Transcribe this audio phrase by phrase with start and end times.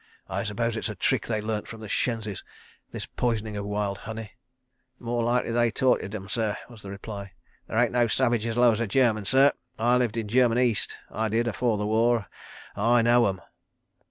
[0.27, 2.43] "I suppose it's a trick they learnt from the shenzis,
[2.89, 4.31] this poisoning wild honey?..."
[4.99, 7.33] "More like they taught it 'em, sir," was the reply.
[7.67, 9.51] "There ain't no savage as low as a German, sir....
[9.77, 12.25] I lived in German East, I did, afore the war....
[12.75, 13.41] I know 'em.